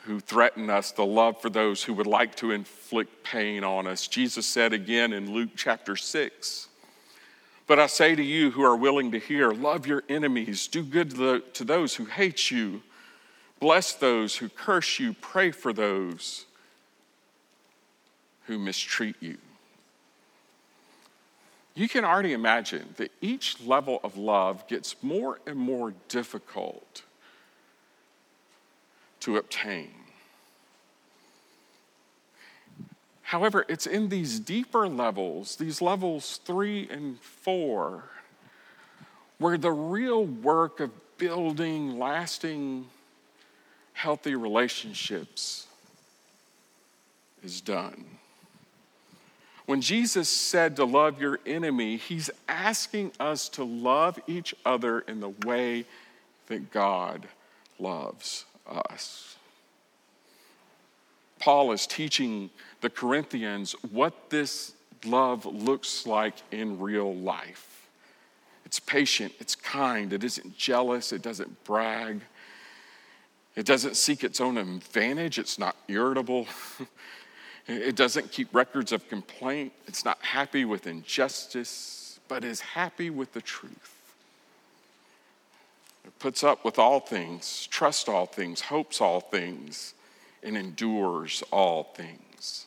who 0.09 0.21
threaten 0.21 0.69
us, 0.69 0.91
the 0.91 1.07
love 1.07 1.41
for 1.41 1.51
those 1.51 1.85
who 1.85 1.95
would 1.95 2.07
like 2.07 2.35
to 2.37 2.51
inflict 2.51 3.23
pain 3.23 3.63
on 3.63 3.87
us. 3.87 4.09
Jesus 4.09 4.47
said 4.47 4.73
again 4.73 5.13
in 5.13 5.33
Luke 5.33 5.51
chapter 5.55 5.95
6 5.95 6.69
But 7.67 7.79
I 7.79 7.87
say 7.87 8.15
to 8.15 8.23
you 8.23 8.51
who 8.51 8.63
are 8.63 8.77
willing 8.77 9.13
to 9.13 9.19
hear, 9.19 9.53
love 9.53 9.87
your 9.87 10.03
enemies, 10.09 10.67
do 10.67 10.83
good 10.83 11.11
to, 11.11 11.17
the, 11.17 11.43
to 11.55 11.65
those 11.65 11.95
who 11.95 12.07
hate 12.07 12.51
you 12.51 12.83
Bless 13.61 13.93
those 13.95 14.37
who 14.37 14.49
curse 14.49 14.99
you, 14.99 15.15
pray 15.15 15.51
for 15.51 15.73
those 15.73 16.47
who 18.47 18.59
mistreat 18.59 19.17
you. 19.21 19.37
You 21.75 21.89
can 21.89 22.05
already 22.05 22.33
imagine 22.33 22.95
that 22.97 23.13
each 23.21 23.61
level 23.61 24.01
of 24.03 24.17
love 24.17 24.67
gets 24.69 24.97
more 25.03 25.39
and 25.47 25.57
more 25.57 25.95
difficult 26.09 27.03
to 29.21 29.37
obtain. 29.37 29.91
However, 33.23 33.67
it's 33.69 33.87
in 33.87 34.09
these 34.09 34.41
deeper 34.41 34.89
levels, 34.89 35.57
these 35.57 35.83
levels 35.83 36.41
three 36.45 36.89
and 36.91 37.21
four, 37.21 38.05
where 39.39 39.59
the 39.59 39.71
real 39.71 40.25
work 40.25 40.81
of 40.81 40.91
building 41.19 41.99
lasting 41.99 42.87
healthy 43.93 44.35
relationships 44.35 45.67
is 47.43 47.61
done. 47.61 48.05
When 49.67 49.83
Jesus 49.83 50.31
said 50.31 50.77
to 50.77 50.87
love 50.87 51.21
your 51.21 51.39
enemy, 51.45 51.99
he's 51.99 52.31
asking 52.49 53.13
us 53.21 53.51
to 53.51 53.65
love 53.65 54.19
each 54.27 54.55
other 54.65 55.01
in 55.01 55.21
the 55.21 55.35
way 55.45 55.85
that 56.47 56.73
God 56.73 57.29
loves 57.79 58.47
us. 58.69 59.37
Paul 61.39 61.73
is 61.73 61.87
teaching 61.87 62.51
the 62.81 62.91
Corinthians 62.91 63.75
what 63.91 64.31
this 64.31 64.73
love 65.05 65.47
looks 65.47 66.07
like 66.07 66.35
in 66.51 66.81
real 66.81 67.15
life. 67.15 67.89
It's 68.65 68.81
patient, 68.81 69.33
it's 69.39 69.55
kind, 69.55 70.13
it 70.13 70.25
isn't 70.25 70.57
jealous, 70.57 71.13
it 71.13 71.23
doesn't 71.23 71.65
brag, 71.65 72.21
it 73.57 73.65
doesn't 73.65 73.97
seek 73.97 74.25
its 74.25 74.41
own 74.41 74.59
advantage, 74.59 75.39
it's 75.39 75.59
not 75.59 75.75
irritable. 75.89 76.47
it 77.67 77.97
doesn't 77.97 78.31
keep 78.31 78.55
records 78.55 78.93
of 78.93 79.09
complaint, 79.09 79.73
it's 79.87 80.05
not 80.05 80.19
happy 80.21 80.65
with 80.65 80.87
injustice, 80.87 82.21
but 82.29 82.45
is 82.45 82.61
happy 82.61 83.11
with 83.11 83.33
the 83.33 83.41
truth. 83.41 83.98
Puts 86.19 86.43
up 86.43 86.65
with 86.65 86.79
all 86.79 87.01
things, 87.01 87.67
trusts 87.71 88.09
all 88.09 88.27
things, 88.27 88.61
hopes 88.61 89.01
all 89.01 89.21
things, 89.21 89.95
and 90.43 90.57
endures 90.57 91.43
all 91.51 91.85
things. 91.95 92.67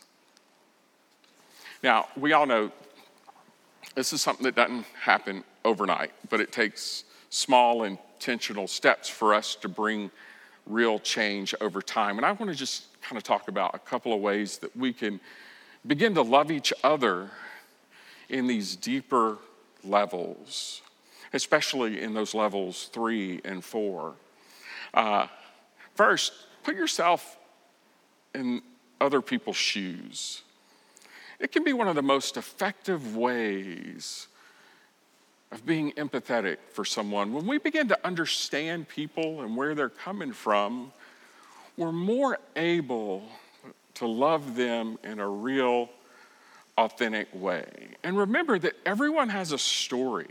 Now, 1.84 2.08
we 2.16 2.34
all 2.34 2.46
know 2.46 2.72
this 3.96 4.14
is 4.14 4.22
something 4.22 4.44
that 4.44 4.56
doesn't 4.56 4.86
happen 5.00 5.44
overnight, 5.66 6.12
but 6.30 6.40
it 6.40 6.52
takes 6.52 7.04
small 7.30 7.84
intentional 7.84 8.68
steps 8.68 9.10
for 9.10 9.34
us 9.34 9.56
to 9.56 9.68
bring 9.68 10.12
real 10.68 11.00
change 11.00 11.56
over 11.60 11.82
time. 11.82 12.18
And 12.18 12.26
I 12.26 12.32
want 12.32 12.52
to 12.52 12.56
just 12.56 12.86
kind 13.02 13.18
of 13.18 13.24
talk 13.24 13.48
about 13.48 13.74
a 13.74 13.80
couple 13.80 14.14
of 14.14 14.22
ways 14.22 14.60
that 14.60 14.76
we 14.78 14.94
can 14.94 15.20
begin 15.86 16.14
to 16.16 16.22
love 16.22 16.52
each 16.52 16.72
other 16.84 17.32
in 18.30 18.48
these 18.48 18.76
deeper 18.76 19.38
levels, 19.84 20.82
especially 21.34 22.02
in 22.02 22.14
those 22.14 22.34
levels 22.34 22.90
three 22.94 23.42
and 23.46 23.64
four. 23.64 24.14
Uh, 24.94 25.28
first, 25.96 26.34
put 26.64 26.76
yourself 26.76 27.38
in 28.34 28.62
other 29.00 29.22
people's 29.22 29.58
shoes. 29.58 30.42
It 31.40 31.52
can 31.52 31.64
be 31.64 31.74
one 31.74 31.88
of 31.88 31.96
the 31.96 32.04
most 32.04 32.38
effective 32.38 33.16
ways 33.16 34.28
of 35.52 35.66
being 35.66 35.92
empathetic 35.94 36.58
for 36.72 36.86
someone. 36.86 37.34
When 37.34 37.48
we 37.48 37.58
begin 37.58 37.88
to 37.90 38.00
understand 38.06 38.88
people 38.88 39.42
and 39.42 39.58
where 39.58 39.76
they're 39.76 39.90
coming 39.90 40.32
from, 40.32 40.94
we're 41.78 41.92
more 41.92 42.38
able 42.56 43.24
to 43.96 44.08
love 44.08 44.56
them 44.56 44.98
in 45.04 45.20
a 45.20 45.28
real, 45.28 45.90
authentic 46.78 47.28
way. 47.34 47.96
And 48.04 48.18
remember 48.18 48.60
that 48.60 48.74
everyone 48.86 49.30
has 49.30 49.52
a 49.52 49.58
story. 49.58 50.30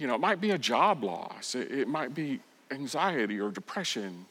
You 0.00 0.06
know, 0.06 0.14
it 0.14 0.20
might 0.20 0.40
be 0.40 0.52
a 0.52 0.58
job 0.58 1.04
loss, 1.04 1.54
it, 1.54 1.86
might 1.86 2.14
be 2.14 2.40
anxiety 2.70 3.38
or 3.38 3.50
depression. 3.50 4.24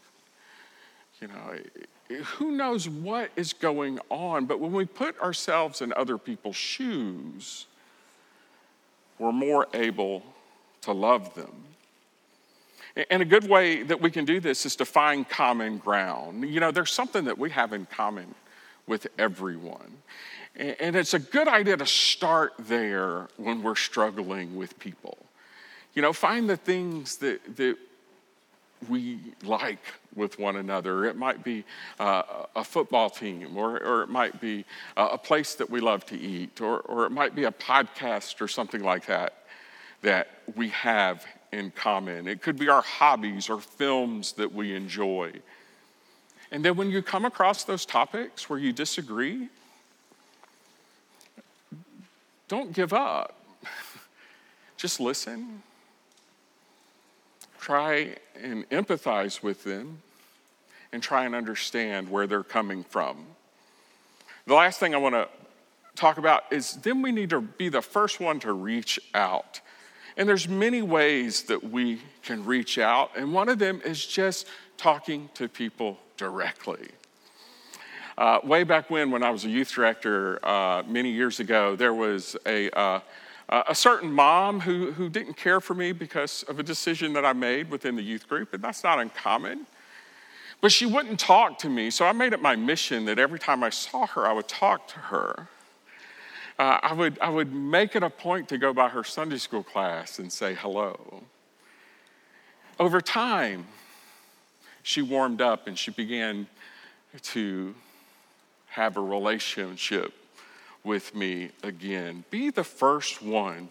You 1.22 1.28
know, 1.28 2.20
who 2.24 2.54
knows 2.54 2.90
what 2.90 3.30
is 3.36 3.54
going 3.54 4.00
on, 4.10 4.46
but 4.46 4.60
when 4.60 4.72
we 4.72 4.86
put 4.86 5.20
ourselves 5.22 5.82
in 5.82 5.94
other 5.94 6.18
people's 6.18 6.56
shoes, 6.56 7.68
we're 9.20 9.32
more 9.32 9.68
able 9.76 10.24
to 10.82 10.92
love 10.92 11.36
them. 11.36 11.54
And 13.12 13.22
a 13.22 13.26
good 13.26 13.48
way 13.48 13.84
that 13.84 14.02
we 14.02 14.10
can 14.10 14.26
do 14.26 14.40
this 14.40 14.66
is 14.66 14.76
to 14.78 14.86
find 14.86 15.30
common 15.30 15.78
ground. 15.78 16.50
You 16.50 16.62
know, 16.62 16.72
there's 16.72 16.92
something 16.92 17.26
that 17.26 17.38
we 17.38 17.52
have 17.52 17.74
in 17.74 17.86
common 17.86 18.34
with 18.88 19.06
everyone. 19.20 19.98
And 20.56 20.96
it's 20.96 21.14
a 21.14 21.20
good 21.20 21.48
idea 21.48 21.78
to 21.78 21.86
start 21.86 22.54
there 22.58 23.28
when 23.38 23.62
we're 23.62 23.76
struggling 23.76 24.56
with 24.56 24.80
people. 24.80 25.18
You 26.00 26.04
know, 26.04 26.14
find 26.14 26.50
the 26.50 26.56
things 26.56 27.18
that, 27.18 27.58
that 27.58 27.76
we 28.88 29.20
like 29.44 29.84
with 30.16 30.40
one 30.40 30.56
another. 30.56 31.04
It 31.04 31.18
might 31.18 31.44
be 31.44 31.66
uh, 32.00 32.24
a 32.56 32.64
football 32.64 33.10
team, 33.10 33.58
or, 33.58 33.84
or 33.84 34.04
it 34.04 34.08
might 34.08 34.40
be 34.40 34.64
a 34.96 35.18
place 35.18 35.56
that 35.56 35.70
we 35.70 35.82
love 35.82 36.06
to 36.06 36.18
eat, 36.18 36.62
or, 36.62 36.80
or 36.80 37.06
it 37.06 37.10
might 37.10 37.36
be 37.36 37.44
a 37.44 37.52
podcast 37.52 38.40
or 38.40 38.48
something 38.48 38.82
like 38.82 39.08
that 39.08 39.44
that 40.02 40.30
we 40.56 40.70
have 40.70 41.26
in 41.52 41.70
common. 41.72 42.30
It 42.30 42.42
could 42.42 42.58
be 42.58 42.70
our 42.70 42.82
hobbies 42.82 43.50
or 43.50 43.60
films 43.60 44.32
that 44.38 44.54
we 44.54 44.74
enjoy. 44.74 45.34
And 46.50 46.64
then 46.64 46.78
when 46.78 46.92
you 46.92 47.02
come 47.02 47.26
across 47.26 47.66
those 47.66 47.86
topics 47.86 48.50
where 48.50 48.58
you 48.58 48.72
disagree, 48.72 49.50
don't 52.48 52.72
give 52.72 52.94
up. 52.94 53.36
Just 54.78 55.02
listen 55.02 55.62
try 57.60 58.16
and 58.42 58.68
empathize 58.70 59.44
with 59.44 59.64
them 59.64 60.02
and 60.92 61.04
try 61.04 61.26
and 61.26 61.36
understand 61.36 62.10
where 62.10 62.26
they're 62.26 62.44
coming 62.44 62.84
from. 62.84 63.18
The 64.48 64.56
last 64.56 64.80
thing 64.80 64.96
I 64.96 64.98
want 64.98 65.16
to 65.16 65.28
talk 65.96 66.18
about 66.18 66.44
is 66.52 66.76
then 66.78 67.02
we 67.02 67.12
need 67.12 67.30
to 67.30 67.42
be 67.42 67.70
the 67.70 67.82
first 67.82 68.20
one 68.20 68.40
to 68.40 68.54
reach 68.54 69.00
out. 69.14 69.62
And 70.18 70.28
there's 70.28 70.48
many 70.48 70.82
ways 70.82 71.44
that 71.44 71.64
we 71.64 72.02
can 72.24 72.44
reach 72.44 72.78
out, 72.78 73.12
and 73.16 73.34
one 73.34 73.48
of 73.48 73.60
them 73.60 73.82
is 73.86 74.06
just 74.06 74.48
talking 74.78 75.30
to 75.36 75.48
people 75.48 75.98
directly. 76.18 76.90
Uh, 78.18 78.40
way 78.44 78.64
back 78.64 78.90
when, 78.90 79.12
when 79.12 79.24
I 79.24 79.30
was 79.30 79.46
a 79.46 79.50
youth 79.50 79.72
director 79.72 80.46
uh, 80.46 80.84
many 80.86 81.12
years 81.12 81.40
ago, 81.40 81.76
there 81.78 81.94
was 81.94 82.36
a 82.46 82.70
uh, 82.78 83.00
uh, 83.50 83.64
a 83.68 83.74
certain 83.74 84.12
mom 84.12 84.60
who, 84.60 84.92
who 84.92 85.10
didn't 85.10 85.34
care 85.36 85.60
for 85.60 85.74
me 85.74 85.92
because 85.92 86.44
of 86.44 86.60
a 86.60 86.64
decision 86.64 87.14
that 87.14 87.26
I 87.26 87.34
made 87.34 87.72
within 87.72 87.96
the 87.96 88.04
youth 88.04 88.28
group, 88.30 88.54
and 88.54 88.64
that's 88.64 88.84
not 88.84 89.00
uncommon. 89.00 89.66
But 90.62 90.72
she 90.72 90.86
wouldn't 90.86 91.20
talk 91.20 91.58
to 91.60 91.70
me, 91.70 91.90
so 91.90 92.06
I 92.06 92.12
made 92.12 92.34
it 92.34 92.42
my 92.42 92.56
mission 92.56 93.06
that 93.06 93.18
every 93.18 93.40
time 93.40 93.64
I 93.64 93.72
saw 93.72 94.06
her, 94.08 94.28
I 94.28 94.34
would 94.34 94.48
talk 94.48 94.88
to 94.90 95.00
her. 95.00 95.48
Uh, 96.60 96.80
I, 96.84 96.94
would, 96.94 97.18
I 97.20 97.30
would 97.30 97.52
make 97.52 97.96
it 97.96 98.04
a 98.04 98.10
point 98.10 98.50
to 98.50 98.58
go 98.58 98.72
by 98.72 98.90
her 98.90 99.04
Sunday 99.04 99.38
school 99.38 99.64
class 99.64 100.20
and 100.20 100.32
say 100.32 100.54
hello. 100.54 101.24
Over 102.80 103.02
time, 103.02 103.66
she 104.84 105.02
warmed 105.02 105.42
up 105.42 105.68
and 105.68 105.78
she 105.78 105.92
began 105.92 106.48
to 107.22 107.74
have 108.68 108.98
a 108.98 109.02
relationship 109.02 110.14
with 110.84 111.14
me 111.16 111.52
again. 111.64 112.24
Be 112.30 112.50
the 112.50 112.64
first 112.64 113.22
one 113.22 113.70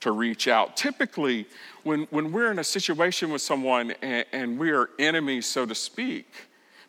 to 0.00 0.12
reach 0.12 0.46
out. 0.46 0.76
Typically, 0.76 1.46
when, 1.82 2.02
when 2.10 2.30
we're 2.32 2.50
in 2.50 2.58
a 2.58 2.64
situation 2.64 3.30
with 3.30 3.42
someone 3.42 3.92
and, 4.02 4.24
and 4.32 4.58
we 4.58 4.70
are 4.70 4.90
enemies, 4.98 5.46
so 5.46 5.66
to 5.66 5.74
speak, 5.74 6.32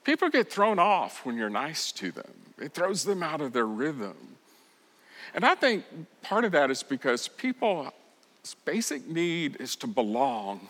people 0.03 0.29
get 0.29 0.51
thrown 0.51 0.79
off 0.79 1.25
when 1.25 1.35
you're 1.35 1.49
nice 1.49 1.91
to 1.93 2.11
them. 2.11 2.31
It 2.61 2.73
throws 2.73 3.03
them 3.03 3.23
out 3.23 3.41
of 3.41 3.53
their 3.53 3.65
rhythm. 3.65 4.15
And 5.33 5.45
I 5.45 5.55
think 5.55 5.85
part 6.21 6.45
of 6.45 6.51
that 6.51 6.69
is 6.71 6.83
because 6.83 7.27
people's 7.27 7.91
basic 8.65 9.07
need 9.07 9.57
is 9.59 9.75
to 9.77 9.87
belong, 9.87 10.67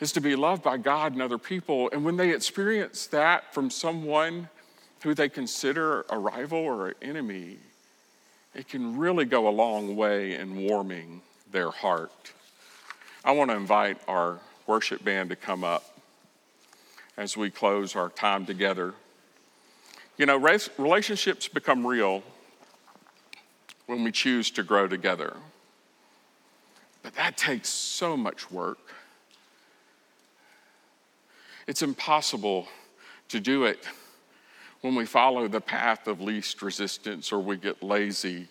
is 0.00 0.12
to 0.12 0.20
be 0.20 0.34
loved 0.34 0.62
by 0.62 0.76
God 0.78 1.12
and 1.12 1.22
other 1.22 1.38
people. 1.38 1.90
And 1.92 2.04
when 2.04 2.16
they 2.16 2.34
experience 2.34 3.06
that 3.08 3.54
from 3.54 3.70
someone 3.70 4.48
who 5.02 5.14
they 5.14 5.28
consider 5.28 6.04
a 6.10 6.18
rival 6.18 6.58
or 6.58 6.88
an 6.88 6.94
enemy, 7.02 7.56
it 8.54 8.68
can 8.68 8.96
really 8.96 9.24
go 9.24 9.48
a 9.48 9.50
long 9.50 9.96
way 9.96 10.34
in 10.34 10.64
warming 10.68 11.20
their 11.50 11.70
heart. 11.70 12.32
I 13.24 13.32
want 13.32 13.50
to 13.50 13.56
invite 13.56 13.98
our 14.06 14.38
worship 14.66 15.04
band 15.04 15.30
to 15.30 15.36
come 15.36 15.64
up 15.64 15.98
as 17.16 17.36
we 17.36 17.50
close 17.50 17.96
our 17.96 18.08
time 18.10 18.46
together. 18.46 18.94
You 20.18 20.26
know, 20.26 20.36
relationships 20.78 21.48
become 21.48 21.86
real 21.86 22.22
when 23.86 24.04
we 24.04 24.12
choose 24.12 24.50
to 24.52 24.62
grow 24.62 24.86
together. 24.86 25.36
But 27.02 27.16
that 27.16 27.36
takes 27.36 27.68
so 27.68 28.16
much 28.16 28.50
work. 28.50 28.78
It's 31.66 31.82
impossible 31.82 32.68
to 33.28 33.40
do 33.40 33.64
it 33.64 33.84
when 34.82 34.94
we 34.94 35.06
follow 35.06 35.48
the 35.48 35.60
path 35.60 36.06
of 36.06 36.20
least 36.20 36.60
resistance 36.60 37.32
or 37.32 37.38
we 37.38 37.56
get 37.56 37.82
lazy 37.82 38.48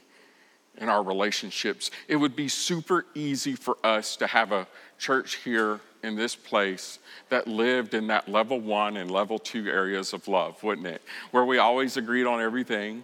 in 0.77 0.89
our 0.89 1.03
relationships. 1.03 1.91
It 2.07 2.15
would 2.15 2.35
be 2.35 2.47
super 2.47 3.05
easy 3.13 3.53
for 3.53 3.77
us 3.83 4.15
to 4.17 4.27
have 4.27 4.51
a 4.51 4.67
church 4.97 5.35
here 5.35 5.81
in 6.03 6.15
this 6.15 6.35
place 6.35 6.99
that 7.29 7.47
lived 7.47 7.93
in 7.93 8.07
that 8.07 8.27
level 8.27 8.59
one 8.59 8.97
and 8.97 9.11
level 9.11 9.37
two 9.37 9.67
areas 9.67 10.13
of 10.13 10.27
love, 10.27 10.61
wouldn't 10.63 10.87
it? 10.87 11.01
Where 11.31 11.45
we 11.45 11.57
always 11.57 11.97
agreed 11.97 12.25
on 12.25 12.41
everything, 12.41 13.03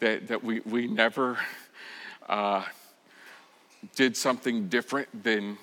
that, 0.00 0.28
that 0.28 0.42
we, 0.42 0.60
we 0.60 0.86
never 0.86 1.38
uh, 2.28 2.64
did 3.96 4.16
something 4.16 4.68
different 4.68 5.24
than 5.24 5.58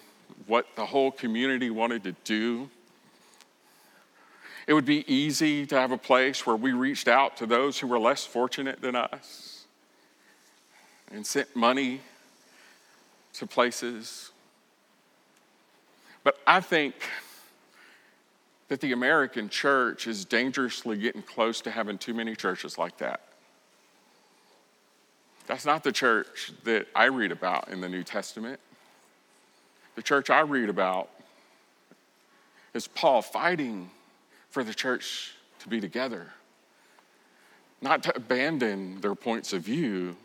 what 0.47 0.67
the 0.75 0.85
whole 0.85 1.11
community 1.11 1.69
wanted 1.69 2.03
to 2.03 2.11
do. 2.23 2.69
It 4.67 4.73
would 4.73 4.85
be 4.85 5.11
easy 5.11 5.65
to 5.67 5.79
have 5.79 5.91
a 5.91 5.97
place 5.97 6.45
where 6.45 6.55
we 6.55 6.71
reached 6.73 7.07
out 7.07 7.37
to 7.37 7.45
those 7.45 7.79
who 7.79 7.87
were 7.87 7.99
less 7.99 8.25
fortunate 8.25 8.81
than 8.81 8.95
us 8.95 9.65
and 11.11 11.25
sent 11.25 11.55
money 11.55 12.01
to 13.33 13.45
places. 13.45 14.31
But 16.23 16.37
I 16.47 16.61
think 16.61 16.95
that 18.69 18.81
the 18.81 18.93
American 18.93 19.49
church 19.49 20.07
is 20.07 20.25
dangerously 20.25 20.97
getting 20.97 21.21
close 21.21 21.61
to 21.61 21.71
having 21.71 21.99
too 21.99 22.15
many 22.15 22.35
churches 22.35 22.77
like 22.79 22.97
that. 22.97 23.21
That's 25.45 25.65
not 25.65 25.83
the 25.83 25.91
church 25.91 26.51
that 26.63 26.87
I 26.95 27.05
read 27.05 27.31
about 27.31 27.69
in 27.69 27.81
the 27.81 27.89
New 27.89 28.03
Testament. 28.03 28.59
The 29.95 30.01
church 30.01 30.31
I 30.31 30.39
read 30.39 30.69
about 30.69 31.09
is 32.73 32.87
Paul 32.87 33.21
fighting 33.21 33.91
for 34.55 34.63
the 34.63 34.73
church 34.73 35.33
to 35.59 35.67
be 35.67 35.81
together, 35.81 36.27
not 37.81 38.01
to 38.01 38.15
abandon 38.15 39.01
their 39.01 39.13
points 39.13 39.51
of 39.51 39.61
view, 39.63 40.15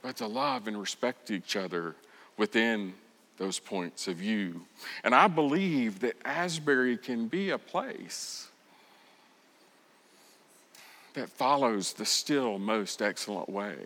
but 0.00 0.16
to 0.16 0.26
love 0.26 0.66
and 0.66 0.80
respect 0.80 1.30
each 1.30 1.54
other 1.54 1.94
within 2.38 2.94
those 3.36 3.58
points 3.58 4.08
of 4.08 4.16
view. 4.16 4.62
And 5.04 5.14
I 5.14 5.28
believe 5.28 6.00
that 6.00 6.16
Asbury 6.24 6.96
can 6.96 7.28
be 7.28 7.50
a 7.50 7.58
place 7.58 8.48
that 11.12 11.28
follows 11.28 11.92
the 11.92 12.06
still 12.06 12.58
most 12.58 13.02
excellent 13.02 13.50
way 13.50 13.76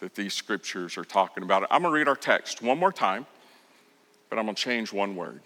that 0.00 0.14
these 0.14 0.32
scriptures 0.32 0.96
are 0.96 1.04
talking 1.04 1.42
about. 1.42 1.64
I'm 1.70 1.82
going 1.82 1.92
to 1.92 1.98
read 1.98 2.08
our 2.08 2.16
text 2.16 2.62
one 2.62 2.78
more 2.78 2.90
time, 2.90 3.26
but 4.30 4.38
I'm 4.38 4.46
going 4.46 4.54
to 4.54 4.62
change 4.62 4.94
one 4.94 5.14
word. 5.14 5.42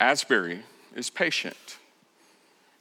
Asbury 0.00 0.62
is 0.96 1.10
patient. 1.10 1.78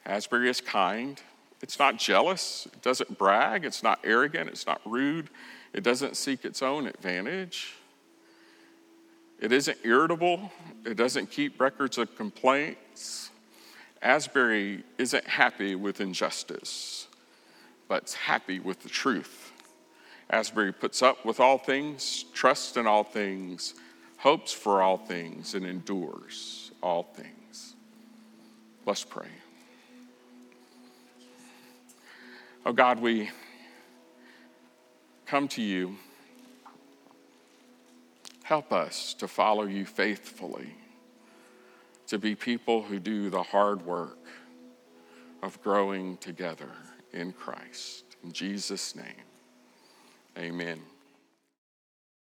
Asbury 0.05 0.49
is 0.49 0.61
kind. 0.61 1.21
It's 1.61 1.77
not 1.77 1.97
jealous. 1.97 2.67
It 2.71 2.81
doesn't 2.81 3.17
brag. 3.17 3.65
It's 3.65 3.83
not 3.83 3.99
arrogant. 4.03 4.49
It's 4.49 4.65
not 4.65 4.81
rude. 4.85 5.29
It 5.73 5.83
doesn't 5.83 6.15
seek 6.15 6.45
its 6.45 6.61
own 6.61 6.87
advantage. 6.87 7.75
It 9.39 9.51
isn't 9.51 9.77
irritable. 9.83 10.51
It 10.85 10.95
doesn't 10.95 11.29
keep 11.29 11.59
records 11.59 11.97
of 11.97 12.15
complaints. 12.15 13.29
Asbury 14.01 14.83
isn't 14.97 15.25
happy 15.25 15.75
with 15.75 15.99
injustice, 15.99 17.07
but 17.87 18.03
it's 18.03 18.13
happy 18.13 18.59
with 18.59 18.81
the 18.83 18.89
truth. 18.89 19.51
Asbury 20.29 20.71
puts 20.71 21.01
up 21.01 21.25
with 21.25 21.39
all 21.39 21.57
things, 21.57 22.25
trusts 22.33 22.77
in 22.77 22.87
all 22.87 23.03
things, 23.03 23.73
hopes 24.17 24.53
for 24.53 24.81
all 24.81 24.97
things, 24.97 25.55
and 25.55 25.65
endures 25.65 26.71
all 26.81 27.03
things. 27.03 27.44
Let's 28.85 29.03
pray. 29.03 29.27
Oh 32.67 32.73
God, 32.73 32.99
we 32.99 33.31
come 35.25 35.47
to 35.49 35.61
you. 35.61 35.95
Help 38.43 38.71
us 38.71 39.15
to 39.15 39.27
follow 39.27 39.63
you 39.63 39.85
faithfully, 39.85 40.75
to 42.05 42.19
be 42.19 42.35
people 42.35 42.83
who 42.83 42.99
do 42.99 43.31
the 43.31 43.41
hard 43.41 43.83
work 43.83 44.19
of 45.41 45.59
growing 45.63 46.17
together 46.17 46.69
in 47.11 47.31
Christ. 47.33 48.03
In 48.23 48.31
Jesus' 48.31 48.95
name, 48.95 49.25
amen. 50.37 50.79